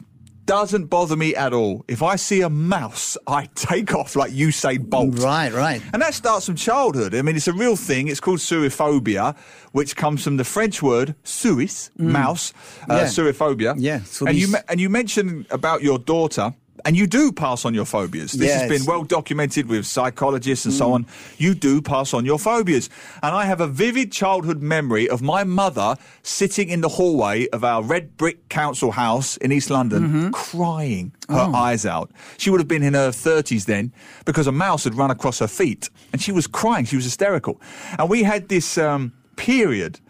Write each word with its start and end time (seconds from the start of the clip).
Doesn't 0.49 0.87
bother 0.87 1.15
me 1.15 1.35
at 1.37 1.53
all. 1.53 1.85
If 1.89 2.03
I 2.03 2.17
see 2.17 2.41
a 2.41 2.49
mouse, 2.49 3.19
I 3.27 3.51
take 3.55 3.95
off 3.95 4.17
like 4.17 4.33
Usain 4.33 4.89
Bolt. 4.89 5.19
Right, 5.19 5.53
right. 5.53 5.83
And 5.93 6.01
that 6.01 6.15
starts 6.15 6.47
from 6.47 6.57
childhood. 6.57 7.15
I 7.15 7.21
mean, 7.21 7.37
it's 7.37 7.49
a 7.49 7.53
real 7.53 7.77
thing. 7.77 8.09
It's 8.09 8.19
called 8.19 8.39
suiphobia, 8.39 9.37
which 9.73 9.95
comes 9.95 10.25
from 10.25 10.39
the 10.39 10.45
French 10.45 10.83
word 10.83 11.15
suis, 11.23 11.91
mouse, 11.99 12.55
uh, 12.89 12.95
Yeah. 12.95 13.05
suiphobia. 13.05 13.75
Yeah, 13.77 14.01
And 14.27 14.39
you, 14.39 14.47
souris. 14.47 14.65
and 14.71 14.81
you 14.81 14.89
mentioned 14.89 15.45
about 15.51 15.83
your 15.83 15.99
daughter. 15.99 16.55
And 16.84 16.97
you 16.97 17.07
do 17.07 17.33
pass 17.33 17.65
on 17.65 17.75
your 17.75 17.84
phobias. 17.84 18.33
This 18.33 18.48
Yes. 18.48 18.61
has 18.62 18.71
been 18.71 18.84
well 18.87 19.03
documented 19.05 19.67
with 19.69 19.87
psychologists 19.87 20.65
and 20.65 20.73
so 20.75 20.93
on. 20.93 21.07
You 21.37 21.55
do 21.55 21.83
pass 21.83 22.15
on 22.15 22.25
your 22.25 22.39
phobias. 22.39 22.89
And 23.23 23.35
I 23.35 23.45
have 23.47 23.61
a 23.61 23.67
vivid 23.67 24.12
childhood 24.12 24.62
memory 24.62 25.09
of 25.09 25.20
my 25.20 25.45
mother 25.45 25.97
sitting 26.23 26.69
in 26.69 26.81
the 26.81 26.89
hallway 26.89 27.48
of 27.48 27.65
our 27.65 27.83
red 27.83 28.17
brick 28.17 28.48
council 28.48 28.93
house 28.93 29.37
in 29.39 29.51
East 29.53 29.70
London, 29.70 30.31
crying 30.33 31.12
her 31.29 31.51
eyes 31.55 31.85
out. 31.85 32.11
She 32.37 32.51
would 32.51 32.61
have 32.61 32.69
been 32.69 32.83
in 32.83 32.95
her 32.95 33.11
30s 33.11 33.65
then 33.67 33.92
because 34.25 34.47
a 34.47 34.53
mouse 34.53 34.85
had 34.85 34.95
run 34.95 35.11
across 35.11 35.41
her 35.41 35.48
feet. 35.48 35.91
And 36.13 36.23
she 36.23 36.33
was 36.33 36.47
crying. 36.47 36.85
She 36.87 36.97
was 36.97 37.05
hysterical. 37.05 37.61
And 37.98 38.09
we 38.09 38.23
had 38.23 38.48
this 38.48 38.79
um, 38.79 39.13
period 39.37 40.01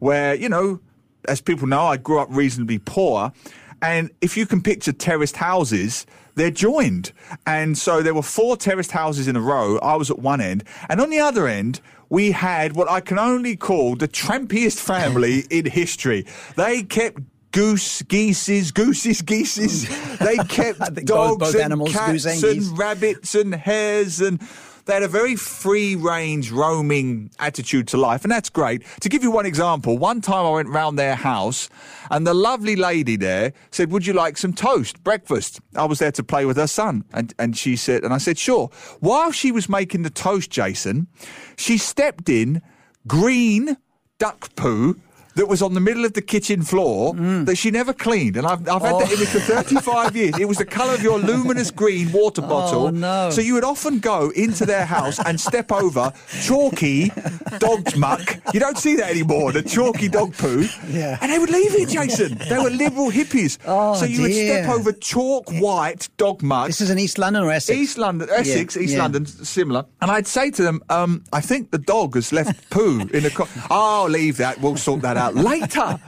where, 0.00 0.34
you 0.34 0.48
know, 0.48 0.80
as 1.28 1.40
people 1.40 1.66
know, 1.66 1.86
I 1.86 1.96
grew 1.96 2.18
up 2.20 2.28
reasonably 2.30 2.78
poor. 2.78 3.32
And 3.82 4.10
if 4.20 4.36
you 4.36 4.46
can 4.46 4.62
picture 4.62 4.92
terraced 4.92 5.36
houses, 5.36 6.06
they're 6.34 6.50
joined. 6.50 7.12
And 7.46 7.76
so 7.76 8.02
there 8.02 8.14
were 8.14 8.22
four 8.22 8.56
terraced 8.56 8.92
houses 8.92 9.28
in 9.28 9.36
a 9.36 9.40
row. 9.40 9.78
I 9.78 9.96
was 9.96 10.10
at 10.10 10.18
one 10.18 10.40
end. 10.40 10.64
And 10.88 11.00
on 11.00 11.10
the 11.10 11.18
other 11.18 11.46
end, 11.46 11.80
we 12.08 12.30
had 12.30 12.74
what 12.76 12.90
I 12.90 13.00
can 13.00 13.18
only 13.18 13.56
call 13.56 13.96
the 13.96 14.08
trampiest 14.08 14.78
family 14.78 15.44
in 15.50 15.66
history. 15.66 16.26
They 16.56 16.82
kept 16.82 17.20
goose, 17.52 18.02
geeses, 18.02 18.70
gooses, 18.70 19.22
geeses. 19.22 19.88
They 20.18 20.36
kept 20.48 20.78
think 20.78 20.94
both- 20.94 21.06
dogs 21.06 21.38
both 21.38 21.54
and 21.54 21.64
animals, 21.64 21.92
cats 21.92 22.26
and 22.26 22.78
rabbits 22.78 23.34
and 23.34 23.54
hares 23.54 24.20
and 24.20 24.40
they 24.86 24.94
had 24.94 25.02
a 25.02 25.08
very 25.08 25.36
free 25.36 25.94
range 25.96 26.50
roaming 26.50 27.30
attitude 27.38 27.88
to 27.88 27.96
life 27.96 28.24
and 28.24 28.32
that's 28.32 28.48
great. 28.48 28.82
To 29.00 29.08
give 29.08 29.22
you 29.22 29.30
one 29.30 29.46
example 29.46 29.98
one 29.98 30.20
time 30.20 30.46
i 30.46 30.50
went 30.50 30.68
round 30.68 30.98
their 30.98 31.14
house 31.14 31.68
and 32.10 32.26
the 32.26 32.34
lovely 32.34 32.76
lady 32.76 33.16
there 33.16 33.52
said 33.70 33.90
would 33.90 34.06
you 34.06 34.12
like 34.12 34.38
some 34.38 34.52
toast 34.52 35.02
breakfast? 35.04 35.60
I 35.74 35.84
was 35.84 35.98
there 35.98 36.12
to 36.12 36.22
play 36.24 36.46
with 36.46 36.56
her 36.56 36.66
son 36.66 37.04
and, 37.12 37.34
and 37.38 37.56
she 37.56 37.76
said 37.76 38.04
and 38.04 38.14
i 38.14 38.18
said 38.18 38.38
sure. 38.38 38.70
While 39.00 39.32
she 39.32 39.52
was 39.52 39.68
making 39.68 40.02
the 40.02 40.10
toast 40.10 40.50
jason 40.50 41.08
she 41.56 41.78
stepped 41.78 42.28
in 42.28 42.62
green 43.06 43.76
duck 44.18 44.54
poo 44.56 45.00
that 45.36 45.46
was 45.48 45.62
on 45.62 45.72
the 45.74 45.80
middle 45.80 46.04
of 46.04 46.12
the 46.14 46.22
kitchen 46.22 46.62
floor 46.62 47.14
Mm. 47.14 47.46
that 47.46 47.56
she 47.56 47.70
never 47.70 47.92
cleaned. 47.92 48.36
And 48.36 48.46
I've, 48.46 48.68
I've 48.68 48.82
had 48.82 48.98
that 49.00 49.12
image 49.12 49.28
for 49.28 49.38
35 49.40 50.16
years. 50.16 50.38
It 50.38 50.46
was 50.48 50.58
the 50.58 50.64
colour 50.64 50.94
of 50.94 51.02
your 51.02 51.18
luminous 51.18 51.70
green 51.70 52.10
water 52.12 52.42
bottle. 52.42 52.86
Oh, 52.88 52.90
no. 52.90 53.30
So 53.30 53.40
you 53.40 53.54
would 53.54 53.64
often 53.64 53.98
go 54.00 54.30
into 54.30 54.66
their 54.66 54.84
house 54.84 55.18
and 55.24 55.40
step 55.40 55.70
over 55.72 56.12
chalky 56.42 57.10
dog's 57.58 57.96
muck. 57.96 58.36
You 58.52 58.60
don't 58.60 58.78
see 58.78 58.96
that 58.96 59.10
anymore, 59.10 59.52
the 59.52 59.62
chalky 59.62 60.08
dog 60.08 60.34
poo. 60.36 60.66
Yeah. 60.88 61.18
And 61.20 61.30
they 61.32 61.38
would 61.38 61.50
leave 61.50 61.74
it, 61.74 61.88
Jason. 61.88 62.38
They 62.48 62.58
were 62.58 62.70
liberal 62.70 63.10
hippies. 63.10 63.58
Oh, 63.68 63.94
so 63.94 64.04
you 64.04 64.22
would 64.22 64.32
step 64.32 64.68
over 64.68 64.92
chalk 64.92 65.50
white 65.52 66.08
dog 66.16 66.42
muck. 66.42 66.68
This 66.68 66.80
is 66.80 66.90
in 66.90 66.98
East 66.98 67.18
London 67.18 67.42
or 67.42 67.50
Essex? 67.50 67.76
East 67.78 67.98
London, 67.98 68.28
Essex, 68.30 68.76
Yeah, 68.76 68.82
East 68.82 68.92
yeah. 68.94 68.98
London, 69.02 69.26
similar. 69.26 69.84
And 70.00 70.10
I'd 70.10 70.26
say 70.26 70.50
to 70.52 70.62
them, 70.62 70.82
um, 70.88 71.24
I 71.32 71.40
think 71.40 71.70
the 71.72 71.78
dog 71.78 72.14
has 72.14 72.32
left 72.32 72.70
poo 72.70 73.00
in 73.12 73.22
the. 73.24 73.30
Co- 73.30 73.48
oh, 73.70 74.06
leave 74.08 74.36
that. 74.38 74.60
We'll 74.60 74.76
sort 74.76 75.02
that 75.02 75.16
out 75.16 75.25
later. 75.34 75.98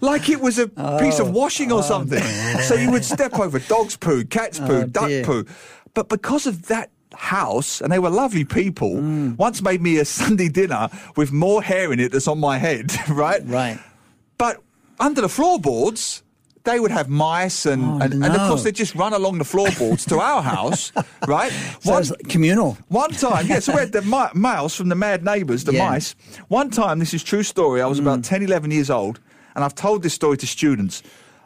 Like 0.00 0.28
it 0.28 0.40
was 0.40 0.58
a 0.58 0.68
piece 0.68 1.18
Oh. 1.20 1.26
of 1.26 1.30
washing 1.30 1.72
or 1.72 1.82
something. 1.82 2.22
So 2.62 2.74
you 2.74 2.90
would 2.90 3.04
step 3.04 3.38
over 3.38 3.58
dog's 3.58 3.96
poo, 3.96 4.24
cat's 4.24 4.58
poo, 4.58 4.82
Oh, 4.82 4.84
duck 4.84 5.08
dear. 5.08 5.24
poo. 5.24 5.44
But 5.94 6.08
because 6.08 6.46
of 6.46 6.66
that 6.68 6.90
house, 7.14 7.80
and 7.80 7.90
they 7.92 7.98
were 7.98 8.10
lovely 8.10 8.44
people, 8.44 8.96
Mm. 8.96 9.36
once 9.38 9.62
made 9.62 9.80
me 9.80 9.96
a 9.98 10.04
Sunday 10.04 10.48
dinner 10.48 10.88
with 11.16 11.32
more 11.32 11.62
hair 11.62 11.92
in 11.92 11.98
it 12.00 12.12
that's 12.12 12.28
on 12.28 12.38
my 12.38 12.58
head, 12.58 12.92
right? 13.08 13.40
Right. 13.46 13.78
But 14.36 14.58
under 15.00 15.20
the 15.22 15.28
floorboards, 15.28 16.22
they 16.68 16.78
would 16.80 16.90
have 16.90 17.08
mice 17.08 17.64
and, 17.64 17.82
Oh, 17.82 17.98
and, 18.02 18.12
and 18.12 18.24
of 18.36 18.48
course 18.48 18.62
they'd 18.62 18.74
just 18.74 18.94
run 18.94 19.14
along 19.14 19.38
the 19.38 19.44
floorboards 19.44 20.04
to 20.06 20.18
our 20.18 20.42
house, 20.42 20.92
right? 21.26 21.50
One, 21.84 22.02
it's 22.02 22.12
communal. 22.28 22.76
one 22.88 23.10
time, 23.10 23.46
yeah, 23.46 23.60
so 23.60 23.72
we 23.72 23.80
had 23.80 23.92
the 23.92 24.02
mi- 24.02 24.38
mouse 24.38 24.74
from 24.74 24.88
the 24.90 24.94
Mad 24.94 25.24
Neighbours, 25.24 25.64
the 25.64 25.72
Yeah. 25.72 25.88
mice. 25.88 26.14
One 26.48 26.68
time, 26.70 26.98
this 26.98 27.14
is 27.14 27.22
true 27.24 27.42
story, 27.42 27.80
I 27.80 27.86
was 27.86 27.98
about 27.98 28.20
mm. 28.20 28.24
10, 28.28 28.42
11 28.42 28.70
years 28.70 28.90
old, 28.90 29.18
and 29.54 29.64
I've 29.64 29.74
told 29.74 30.02
this 30.02 30.12
story 30.12 30.36
to 30.36 30.46
students. 30.46 31.02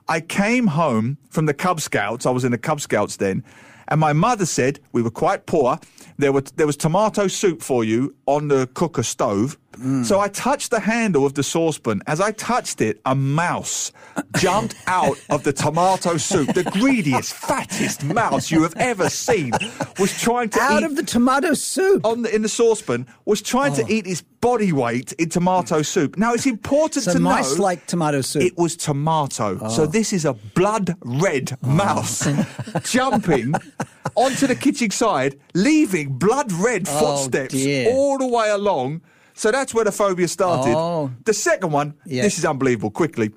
I 0.08 0.20
came 0.20 0.66
home 0.66 1.18
from 1.30 1.46
the 1.46 1.54
Cub 1.54 1.80
Scouts, 1.80 2.26
I 2.26 2.30
was 2.30 2.44
in 2.44 2.50
the 2.50 2.58
Cub 2.58 2.80
Scouts 2.80 3.16
then, 3.16 3.44
and 3.88 4.00
my 4.00 4.12
mother 4.12 4.46
said, 4.46 4.80
we 4.90 5.02
were 5.02 5.10
quite 5.10 5.46
poor, 5.46 5.78
there, 6.18 6.32
were, 6.32 6.42
there 6.56 6.66
was 6.66 6.76
tomato 6.76 7.28
soup 7.28 7.62
for 7.62 7.84
you 7.84 8.14
on 8.26 8.48
the 8.48 8.66
cooker 8.74 9.02
stove. 9.04 9.56
Mm. 9.72 10.04
So 10.04 10.20
I 10.20 10.28
touched 10.28 10.70
the 10.70 10.80
handle 10.80 11.24
of 11.24 11.34
the 11.34 11.42
saucepan. 11.42 12.02
As 12.06 12.20
I 12.20 12.32
touched 12.32 12.80
it, 12.80 13.00
a 13.04 13.14
mouse 13.14 13.92
jumped 14.36 14.74
out 14.86 15.18
of 15.30 15.44
the 15.44 15.52
tomato 15.52 16.16
soup. 16.16 16.52
The 16.54 16.64
greediest, 16.64 17.32
fattest 17.34 18.04
mouse 18.04 18.50
you 18.50 18.62
have 18.62 18.74
ever 18.76 19.08
seen 19.08 19.52
was 19.98 20.18
trying 20.20 20.50
to 20.50 20.60
Out 20.60 20.82
of 20.84 20.96
the 20.96 21.02
tomato 21.02 21.54
soup. 21.54 22.04
on 22.04 22.22
the, 22.22 22.34
in 22.34 22.42
the 22.42 22.48
saucepan 22.48 23.06
was 23.24 23.42
trying 23.42 23.74
to 23.74 23.82
oh. 23.82 23.88
eat 23.88 24.06
his 24.06 24.22
body 24.40 24.72
weight 24.72 25.12
in 25.14 25.28
tomato 25.28 25.80
mm. 25.80 25.86
soup. 25.86 26.16
Now 26.18 26.34
it's 26.34 26.46
important 26.46 27.04
so 27.04 27.12
to 27.12 27.20
mice 27.20 27.56
know 27.56 27.62
like 27.62 27.86
tomato 27.86 28.20
soup. 28.20 28.42
it 28.42 28.58
was 28.58 28.76
tomato. 28.76 29.68
So 29.68 29.84
oh. 29.84 29.86
this 29.86 30.12
is 30.12 30.24
a 30.24 30.34
blood 30.34 30.96
red 31.00 31.56
oh. 31.62 31.68
mouse 31.68 32.26
jumping 32.84 33.54
onto 34.14 34.46
the 34.46 34.54
kitchen 34.54 34.90
side, 34.90 35.38
leaving 35.54 36.18
blood 36.18 36.52
red 36.52 36.86
Oh, 36.88 37.16
footsteps 37.16 37.54
dear. 37.54 37.90
all 37.90 38.18
the 38.18 38.26
way 38.26 38.50
along. 38.50 39.00
So 39.34 39.50
that's 39.50 39.72
where 39.74 39.84
the 39.84 39.92
phobia 39.92 40.28
started. 40.28 40.74
Oh. 40.76 41.10
The 41.24 41.34
second 41.34 41.72
one, 41.72 41.94
Yeah. 42.06 42.22
this 42.22 42.38
is 42.38 42.44
unbelievable. 42.44 42.90
Quickly. 42.90 43.30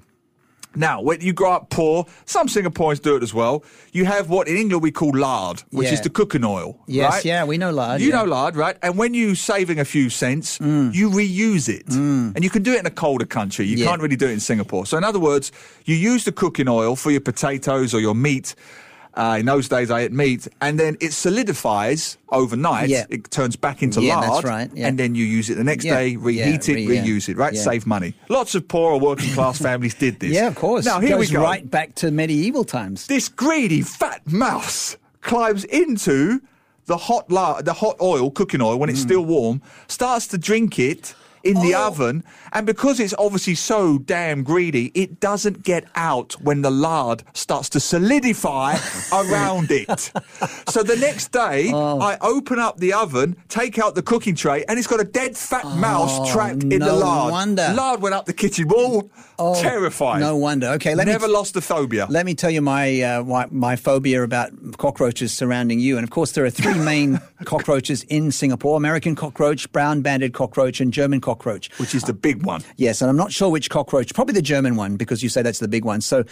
Now, 0.78 1.02
when 1.02 1.22
you 1.22 1.32
grow 1.32 1.54
up 1.54 1.70
poor, 1.70 2.06
some 2.26 2.48
Singaporeans 2.50 3.02
do 3.02 3.16
it 3.16 3.24
as 3.24 3.34
well. 3.34 3.64
You 3.94 4.04
have 4.04 4.30
what 4.30 4.50
in 4.50 4.58
England 4.58 4.84
we 4.84 4.92
call 4.92 5.12
lard, 5.18 5.64
which 5.72 5.88
Yeah. 5.88 5.94
is 5.94 6.02
the 6.02 6.10
cooking 6.10 6.44
oil. 6.44 6.78
Yes, 6.86 7.14
right? 7.14 7.24
yeah, 7.26 7.46
we 7.46 7.58
know 7.58 7.72
lard, 7.72 8.02
You 8.02 8.10
yeah. 8.10 8.16
Mm. 8.16 8.26
know 8.26 8.32
lard, 8.32 8.58
right? 8.58 8.76
And 8.84 8.98
when 8.98 9.14
you're 9.14 9.36
saving 9.36 9.80
a 9.80 9.86
few 9.86 10.10
cents, 10.10 10.60
you 10.60 11.10
reuse 11.10 11.70
it. 11.70 11.88
And 11.88 12.44
you 12.44 12.50
can 12.50 12.62
do 12.62 12.74
it 12.74 12.80
in 12.80 12.86
a 12.86 12.90
colder 12.92 13.26
country. 13.26 13.66
You 13.66 13.78
Yeah. 13.78 13.86
can't 13.88 14.02
really 14.02 14.18
do 14.18 14.26
it 14.28 14.32
in 14.34 14.42
Singapore. 14.42 14.86
So, 14.86 14.98
in 14.98 15.06
other 15.06 15.20
words, 15.20 15.54
you 15.86 15.96
use 15.96 16.26
the 16.26 16.34
cooking 16.34 16.68
oil 16.68 16.98
for 16.98 17.10
your 17.10 17.22
potatoes 17.22 17.94
or 17.94 18.02
your 18.02 18.14
meat. 18.16 18.54
Uh, 19.16 19.38
in 19.40 19.46
those 19.46 19.70
days, 19.70 19.90
I 19.90 20.02
ate 20.02 20.12
meat, 20.12 20.46
and 20.60 20.78
then 20.78 20.98
it 21.00 21.14
solidifies 21.14 22.18
overnight. 22.30 22.90
Yeah. 22.90 23.06
It 23.10 23.32
turns 23.32 23.56
back 23.56 23.82
into 23.82 24.02
Yeah, 24.02 24.18
lard, 24.18 24.34
that's 24.34 24.44
right, 24.44 24.70
yeah. 24.74 24.88
and 24.88 25.00
then 25.00 25.16
you 25.16 25.24
use 25.24 25.50
it 25.50 25.56
the 25.56 25.64
next 25.64 25.86
day, 25.86 26.18
reheat 26.18 26.68
it, 26.68 26.76
re- 26.88 26.98
reuse 26.98 27.30
it. 27.30 27.38
Right, 27.38 27.56
save 27.56 27.86
money. 27.88 28.14
Lots 28.28 28.56
of 28.56 28.68
poor 28.68 28.92
or 28.92 29.00
working 29.00 29.30
class 29.34 29.58
families 29.62 29.94
did 29.96 30.20
this. 30.20 30.32
Yeah, 30.32 30.48
of 30.48 30.56
course. 30.56 30.86
Now 30.86 31.00
here 31.00 31.12
Goes 31.18 31.30
we 31.30 31.36
go. 31.36 31.42
right 31.44 31.70
back 31.70 31.96
to 31.96 32.12
medieval 32.12 32.66
times. 32.66 33.08
This 33.08 33.30
greedy 33.30 33.82
fat 33.82 34.22
mouse 34.30 34.98
climbs 35.22 35.64
into 35.66 36.42
the 36.88 36.98
hot 36.98 37.32
la- 37.32 37.62
the 37.62 37.74
hot 37.74 37.96
oil, 38.02 38.30
cooking 38.32 38.62
oil, 38.62 38.78
when 38.78 38.90
it's 38.90 39.00
Mm. 39.00 39.04
still 39.04 39.26
warm, 39.26 39.62
starts 39.88 40.28
to 40.28 40.38
drink 40.38 40.78
it 40.78 41.16
in 41.46 41.54
the 41.62 41.74
Oh. 41.76 41.88
oven, 41.88 42.24
and 42.52 42.66
because 42.66 43.00
it's 43.00 43.14
obviously 43.18 43.56
so 43.56 43.98
damn 44.00 44.44
greedy, 44.44 44.92
it 44.94 45.20
doesn't 45.20 45.64
get 45.64 45.86
out 45.96 46.34
when 46.42 46.62
the 46.62 46.72
lard 46.72 47.24
starts 47.34 47.70
to 47.70 47.80
solidify 47.80 48.76
around 49.14 49.72
it. 49.72 50.12
So 50.68 50.84
the 50.84 50.98
next 50.98 51.32
day, 51.32 51.72
Oh. 51.74 52.00
I 52.00 52.18
open 52.22 52.60
up 52.60 52.78
the 52.80 52.92
oven, 52.94 53.36
take 53.48 53.80
out 53.80 53.96
the 53.96 54.02
cooking 54.02 54.36
tray, 54.36 54.66
and 54.68 54.78
it's 54.78 54.88
got 54.88 55.00
a 55.00 55.04
dead 55.06 55.38
fat 55.38 55.66
mouse 55.78 56.32
trapped 56.32 56.64
in 56.64 56.80
the 56.80 56.90
Oh, 56.92 57.00
no 57.00 57.06
lard. 57.06 57.32
wonder. 57.32 57.74
Lard 57.76 58.02
went 58.02 58.16
up 58.16 58.26
the 58.26 58.34
kitchen 58.34 58.68
wall. 58.68 59.10
Oh, 59.38 59.62
Terrifying. 59.62 60.22
No 60.22 60.36
wonder. 60.38 60.68
Okay, 60.78 60.96
let 60.96 61.06
me 61.08 61.14
Never 61.14 61.28
lost 61.28 61.54
the 61.54 61.62
phobia. 61.62 62.08
Let 62.10 62.26
me 62.26 62.34
tell 62.36 62.50
you 62.50 62.62
my, 62.62 63.02
uh, 63.02 63.24
my 63.24 63.46
my 63.52 63.76
phobia 63.76 64.24
about 64.24 64.50
cockroaches 64.78 65.34
surrounding 65.34 65.80
you. 65.80 65.98
And 65.98 66.04
of 66.04 66.10
course, 66.10 66.32
there 66.32 66.46
are 66.46 66.50
three 66.50 66.74
main 66.80 67.20
cockroaches 67.46 68.04
in 68.04 68.32
Singapore: 68.32 68.78
American 68.78 69.14
cockroach, 69.16 69.70
brown 69.74 70.02
banded 70.02 70.34
cockroach, 70.34 70.80
and 70.82 70.92
German 70.94 71.20
cockroach. 71.22 71.35
Which 71.78 71.96
is 71.96 72.04
the 72.04 72.14
big 72.14 72.46
one. 72.46 72.64
Yes, 72.78 73.02
and 73.02 73.10
I'm 73.10 73.18
not 73.18 73.32
sure 73.32 73.50
which 73.50 73.70
cockroach. 73.70 74.14
Probably 74.14 74.34
the 74.34 74.42
German 74.42 74.76
one 74.76 74.96
because 74.96 75.22
you 75.24 75.30
say 75.30 75.42
that's 75.42 75.60
the 75.60 75.68
big 75.68 75.86
one. 75.86 76.02
So 76.02 76.24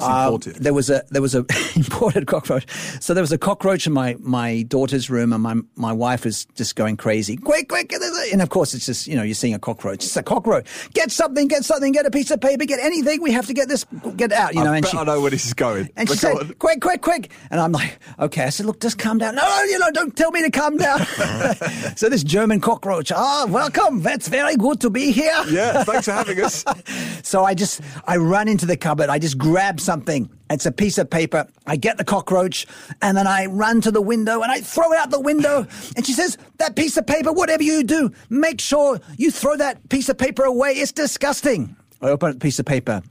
uh, 0.00 0.30
imported. 0.32 0.56
there 0.56 0.74
was 0.74 0.90
a 0.90 1.04
there 1.10 1.22
was 1.22 1.34
a 1.34 1.44
imported 1.76 2.26
cockroach. 2.26 2.66
So 3.00 3.14
there 3.14 3.22
was 3.22 3.32
a 3.32 3.38
cockroach 3.38 3.86
in 3.86 3.92
my 3.92 4.16
my 4.20 4.62
daughter's 4.62 5.10
room, 5.10 5.32
and 5.32 5.42
my 5.42 5.56
my 5.76 5.92
wife 5.92 6.24
was 6.24 6.46
just 6.56 6.76
going 6.76 6.96
crazy. 6.96 7.36
Quick, 7.36 7.68
quick! 7.68 7.90
there's 7.90 8.28
a-" 8.28 8.32
And 8.32 8.42
of 8.42 8.48
course, 8.48 8.74
it's 8.74 8.86
just 8.86 9.06
you 9.06 9.16
know 9.16 9.22
you're 9.22 9.34
seeing 9.34 9.54
a 9.54 9.58
cockroach. 9.58 10.04
It's 10.04 10.16
a 10.16 10.22
cockroach. 10.22 10.66
Get 10.94 11.10
something! 11.10 11.48
Get 11.48 11.64
something! 11.64 11.92
Get 11.92 12.06
a 12.06 12.10
piece 12.10 12.30
of 12.30 12.40
paper! 12.40 12.64
Get 12.64 12.80
anything! 12.80 13.22
We 13.22 13.32
have 13.32 13.46
to 13.46 13.54
get 13.54 13.68
this. 13.68 13.84
Get 14.16 14.32
out! 14.32 14.54
You 14.54 14.64
know. 14.64 14.72
I 14.72 14.76
and 14.76 14.84
bet 14.84 14.92
she, 14.92 14.98
I 14.98 15.04
know 15.04 15.20
where 15.20 15.30
this 15.30 15.46
is 15.46 15.54
going. 15.54 15.90
and 15.96 16.08
she 16.08 16.14
go 16.14 16.20
said, 16.20 16.36
on. 16.36 16.54
quick, 16.54 16.80
quick, 16.80 17.02
quick. 17.02 17.30
And 17.50 17.60
I'm 17.60 17.72
like, 17.72 17.98
okay. 18.18 18.44
I 18.44 18.50
said, 18.50 18.66
look, 18.66 18.80
just 18.80 18.98
calm 18.98 19.18
down. 19.18 19.34
No, 19.34 19.42
no, 19.42 19.62
you 19.64 19.78
know, 19.78 19.90
don't 19.90 20.16
tell 20.16 20.30
me 20.30 20.42
to 20.42 20.50
calm 20.50 20.76
down. 20.76 21.04
so 21.96 22.08
this 22.08 22.22
German 22.22 22.60
cockroach, 22.60 23.12
ah, 23.12 23.46
welcome. 23.48 24.02
That's 24.02 24.28
very 24.28 24.39
good 24.56 24.80
to 24.80 24.90
be 24.90 25.12
here. 25.12 25.42
Yeah, 25.48 25.84
thanks 25.84 26.06
for 26.06 26.12
having 26.12 26.40
us. 26.40 26.64
So 27.22 27.44
I 27.44 27.54
just, 27.54 27.80
I 28.06 28.16
run 28.16 28.48
into 28.48 28.66
the 28.66 28.76
cupboard. 28.76 29.08
I 29.08 29.18
just 29.18 29.38
grab 29.38 29.78
something. 29.78 30.30
It's 30.48 30.66
a 30.66 30.72
piece 30.72 30.98
of 30.98 31.08
paper. 31.08 31.46
I 31.66 31.76
get 31.76 31.96
the 31.98 32.04
cockroach 32.04 32.66
and 33.02 33.16
then 33.16 33.26
I 33.26 33.46
run 33.46 33.80
to 33.82 33.90
the 33.90 34.00
window 34.00 34.42
and 34.42 34.50
I 34.50 34.60
throw 34.60 34.92
it 34.92 34.98
out 34.98 35.10
the 35.10 35.20
window. 35.20 35.66
And 35.96 36.04
she 36.04 36.12
says, 36.12 36.38
that 36.58 36.76
piece 36.76 36.96
of 36.96 37.06
paper, 37.06 37.32
whatever 37.32 37.62
you 37.62 37.84
do, 37.84 38.10
make 38.30 38.60
sure 38.60 39.00
you 39.16 39.30
throw 39.30 39.56
that 39.56 39.88
piece 39.90 40.08
of 40.08 40.18
paper 40.18 40.42
away. 40.44 40.72
It's 40.72 40.92
disgusting. 40.92 41.76
I 42.00 42.08
open 42.08 42.30
up 42.30 42.34
the 42.36 42.40
piece 42.40 42.58
of 42.58 42.66
paper. 42.66 43.02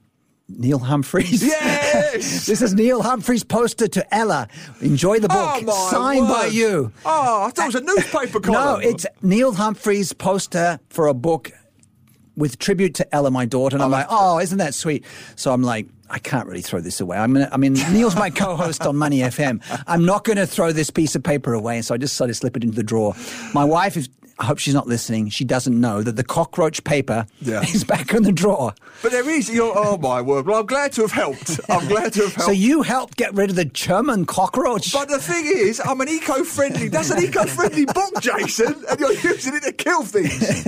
Neil 0.50 0.80
Humphreys. 0.80 1.44
Yes! 1.44 2.46
this 2.48 2.62
is 2.62 2.74
Neil 2.74 3.01
Humphreys' 3.01 3.44
poster 3.44 3.88
to 3.88 4.13
Ella. 4.13 4.48
Enjoy 4.81 5.19
the 5.19 5.28
book. 5.28 5.38
Oh, 5.38 5.62
my 5.62 5.90
Signed 5.92 6.28
by 6.28 6.46
you. 6.48 6.92
Oh, 7.06 7.46
I 7.46 7.51
thought 7.51 7.63
it 7.63 7.74
was 7.74 7.75
a 7.75 7.81
newspaper 7.81 8.40
No, 8.50 8.78
it's 8.78 9.06
Neil 9.22 9.54
Humphreys' 9.54 10.13
poster 10.13 10.80
for 10.90 11.07
a 11.07 11.13
book 11.13 11.51
with 12.36 12.57
tribute 12.57 12.96
to 12.96 13.16
Ella, 13.16 13.30
my 13.30 13.46
daughter. 13.46 13.75
And 13.75 13.84
I'm 13.84 13.90
oh, 13.90 13.92
like, 13.92 14.07
oh, 14.10 14.40
isn't 14.40 14.57
that 14.57 14.74
sweet? 14.74 15.06
So 15.36 15.51
I'm 15.54 15.62
like, 15.62 15.88
I 16.10 16.18
can't 16.18 16.48
really 16.48 16.62
throw 16.62 16.81
this 16.81 17.00
away. 17.02 17.18
I'm 17.18 17.34
gonna, 17.34 17.50
I 17.52 17.57
mean, 17.57 17.74
Neil's 17.92 18.16
my 18.16 18.30
co-host 18.30 18.81
on 18.86 18.95
Money 18.95 19.19
FM. 19.19 19.62
I'm 19.86 20.06
not 20.06 20.24
going 20.24 20.38
to 20.38 20.48
throw 20.48 20.72
this 20.72 20.90
piece 20.90 21.16
of 21.16 21.22
paper 21.22 21.54
away. 21.54 21.75
And 21.75 21.86
so 21.86 21.94
I 21.94 21.98
just 21.98 22.16
sort 22.16 22.30
of 22.30 22.36
slip 22.36 22.57
it 22.57 22.63
into 22.63 22.75
the 22.75 22.84
drawer. 22.84 23.13
My 23.54 23.63
wife 23.63 23.95
is. 23.95 24.10
I 24.42 24.46
hope 24.46 24.58
she's 24.58 24.74
not 24.74 24.88
listening. 24.88 25.28
She 25.30 25.44
doesn't 25.44 25.78
know 25.80 26.02
that 26.02 26.16
the 26.16 26.24
cockroach 26.24 26.82
paper 26.86 27.26
Yeah. 27.42 27.62
is 27.74 27.84
back 27.84 28.14
in 28.14 28.24
the 28.24 28.32
drawer. 28.32 28.74
But 29.02 29.12
there 29.12 29.30
is. 29.30 29.50
You're, 29.50 29.74
oh 29.78 29.98
my 29.98 30.22
word! 30.22 30.46
Well, 30.46 30.60
I'm 30.62 30.66
glad 30.66 30.94
to 30.94 31.02
have 31.02 31.12
helped. 31.12 31.60
I'm 31.70 31.88
glad 31.90 32.14
to 32.14 32.22
have 32.24 32.34
helped. 32.36 32.46
So 32.46 32.52
you 32.52 32.82
helped 32.82 33.18
get 33.18 33.34
rid 33.34 33.50
of 33.50 33.58
the 33.58 33.66
German 33.66 34.26
cockroach. 34.26 34.94
But 34.94 35.10
the 35.10 35.20
thing 35.20 35.46
is, 35.46 35.82
I'm 35.84 36.00
an 36.02 36.08
eco-friendly. 36.10 36.88
That's 36.88 37.10
an 37.10 37.22
eco-friendly 37.24 37.86
book, 37.94 38.14
Jason, 38.22 38.76
and 38.90 39.00
you're 39.00 39.12
using 39.14 39.56
it 39.56 39.64
to 39.64 39.74
kill 39.74 40.04
things. 40.04 40.66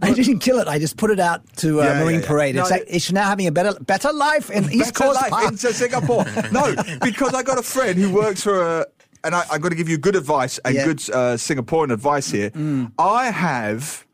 I 0.00 0.12
didn't 0.12 0.38
kill 0.38 0.58
it. 0.60 0.68
I 0.68 0.78
just 0.78 0.96
put 0.96 1.10
it 1.10 1.18
out 1.20 1.42
to 1.56 1.80
uh, 1.80 1.84
Yeah, 1.84 2.04
Marine 2.04 2.20
yeah. 2.20 2.26
Parade. 2.26 2.54
No, 2.54 2.62
it's, 2.62 2.70
like, 2.70 2.84
it's 2.86 3.10
now 3.10 3.24
having 3.28 3.46
a 3.48 3.52
better 3.52 3.78
better 3.80 4.12
life 4.12 4.48
in 4.50 4.70
East 4.72 4.94
Coast 4.94 5.20
life 5.20 5.30
Park. 5.30 5.50
in 5.50 5.56
Singapore. 5.56 6.24
No, 6.52 6.74
because 7.02 7.34
I 7.34 7.42
got 7.42 7.58
a 7.58 7.62
friend 7.62 7.98
who 7.98 8.12
works 8.12 8.42
for 8.44 8.62
a. 8.80 8.86
And 9.24 9.34
I, 9.34 9.44
I'm 9.50 9.60
going 9.60 9.70
to 9.70 9.76
give 9.76 9.88
you 9.88 9.98
good 9.98 10.16
advice 10.16 10.58
and 10.64 10.74
Yeah. 10.74 10.84
good 10.84 10.98
uh, 11.10 11.36
Singaporean 11.36 11.92
advice 11.92 12.30
here. 12.30 12.50
I 12.98 13.30
have 13.30 14.06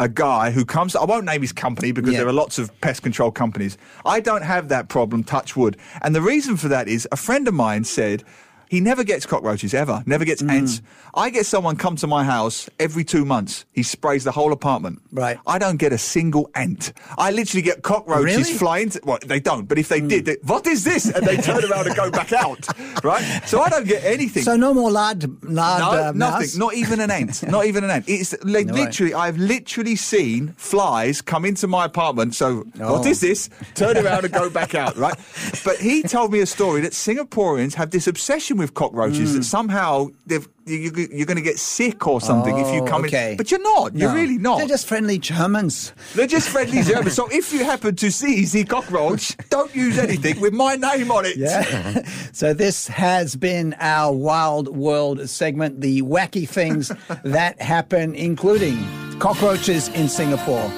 a 0.00 0.08
guy 0.08 0.50
who 0.50 0.64
comes. 0.64 0.94
I 0.96 1.04
won't 1.04 1.24
name 1.24 1.40
his 1.42 1.52
company 1.52 1.92
because 1.92 2.12
Yeah. 2.12 2.18
there 2.20 2.28
are 2.28 2.32
lots 2.32 2.58
of 2.58 2.78
pest 2.80 3.02
control 3.02 3.30
companies. 3.30 3.78
I 4.04 4.20
don't 4.20 4.42
have 4.42 4.68
that 4.68 4.88
problem. 4.88 5.22
Touch 5.24 5.56
wood. 5.56 5.76
And 6.02 6.14
the 6.14 6.20
reason 6.22 6.56
for 6.56 6.68
that 6.68 6.88
is 6.88 7.06
a 7.12 7.16
friend 7.16 7.46
of 7.48 7.54
mine 7.54 7.84
said. 7.84 8.24
He 8.72 8.80
never 8.80 9.04
gets 9.04 9.26
cockroaches 9.26 9.74
ever, 9.74 10.02
never 10.06 10.24
gets 10.24 10.42
ants. 10.42 10.80
I 11.14 11.28
get 11.28 11.44
someone 11.44 11.76
come 11.76 11.96
to 11.96 12.06
my 12.06 12.24
house 12.24 12.70
every 12.80 13.04
two 13.04 13.26
months. 13.26 13.66
He 13.72 13.82
sprays 13.82 14.24
the 14.24 14.32
whole 14.32 14.50
apartment. 14.50 15.02
Right. 15.12 15.38
I 15.46 15.58
don't 15.58 15.76
get 15.76 15.92
a 15.92 15.98
single 15.98 16.48
ant. 16.54 16.94
I 17.18 17.32
literally 17.32 17.60
get 17.60 17.82
cockroaches 17.82 18.36
Really? 18.46 18.54
flying. 18.54 18.88
To, 18.88 19.00
well, 19.04 19.18
they 19.26 19.40
don't, 19.40 19.68
but 19.68 19.76
if 19.78 19.88
they 19.90 20.00
did, 20.00 20.24
they, 20.24 20.36
what 20.44 20.66
is 20.66 20.84
this? 20.84 21.04
And 21.14 21.26
they 21.26 21.36
turn 21.36 21.62
around 21.70 21.86
and 21.88 21.94
go 21.94 22.10
back 22.10 22.32
out. 22.44 22.66
Right. 23.04 23.22
So 23.44 23.60
I 23.60 23.68
don't 23.68 23.86
get 23.86 24.02
anything. 24.04 24.42
So 24.42 24.56
no 24.56 24.72
more 24.72 24.90
lard, 24.90 25.22
lard 25.44 25.80
No, 25.82 25.90
uh, 25.90 26.12
nothing. 26.14 26.18
mouse? 26.18 26.56
Not 26.56 26.72
even 26.74 27.00
an 27.00 27.10
ant. 27.10 27.42
Not 27.56 27.66
even 27.66 27.84
an 27.84 27.90
ant. 27.90 28.06
It's 28.08 28.32
like 28.42 28.68
No 28.68 28.72
way. 28.72 28.80
literally. 28.86 29.12
I've 29.12 29.36
literally 29.36 29.96
seen 29.96 30.54
flies 30.56 31.20
come 31.20 31.44
into 31.44 31.66
my 31.66 31.84
apartment. 31.84 32.34
So 32.34 32.64
Oh. 32.80 32.94
what 32.94 33.06
is 33.06 33.20
this? 33.20 33.50
Turn 33.74 33.98
around 33.98 34.24
and 34.24 34.32
go 34.32 34.48
back 34.48 34.74
out. 34.74 34.96
Right. 34.96 35.14
But 35.64 35.76
he 35.76 36.02
told 36.02 36.32
me 36.32 36.40
a 36.40 36.46
story 36.46 36.80
that 36.80 36.92
Singaporeans 36.92 37.74
have 37.74 37.90
this 37.90 38.06
obsession 38.06 38.56
with 38.56 38.61
cockroaches 38.74 39.30
Hmm. 39.30 39.36
that 39.38 39.44
somehow 39.44 40.08
they've, 40.26 40.48
you, 40.66 40.76
you, 40.78 41.08
you're 41.12 41.26
going 41.26 41.36
to 41.36 41.42
get 41.42 41.58
sick 41.58 42.06
or 42.06 42.20
something 42.20 42.56
if 42.58 42.72
you 42.72 42.82
Oh, 42.82 42.86
come 42.86 43.04
okay. 43.04 43.32
in. 43.32 43.36
But 43.36 43.50
you're 43.50 43.62
not. 43.62 43.94
You're 43.96 44.14
really 44.14 44.38
not. 44.38 44.58
They're 44.58 44.68
just 44.68 44.86
friendly 44.86 45.18
Germans. 45.18 45.92
They're 46.14 46.26
just 46.26 46.48
friendly 46.48 46.82
Germans. 46.90 47.14
So 47.14 47.28
if 47.32 47.52
you 47.52 47.64
happen 47.64 47.96
to 47.96 48.10
see 48.12 48.44
the 48.44 48.64
cockroach, 48.64 49.36
don't 49.50 49.74
use 49.74 49.98
anything 49.98 50.40
with 50.40 50.52
my 50.52 50.76
name 50.76 51.10
on 51.10 51.26
it. 51.26 51.36
Yeah. 51.36 52.04
so 52.32 52.54
this 52.54 52.86
has 52.88 53.34
been 53.36 53.74
our 53.80 54.12
Wild 54.12 54.68
World 54.68 55.28
segment, 55.28 55.80
the 55.80 56.02
wacky 56.02 56.48
things 56.48 56.92
that 57.24 57.60
happen, 57.60 58.14
including 58.14 58.78
cockroaches 59.18 59.88
in 59.88 60.08
Singapore. 60.08 60.70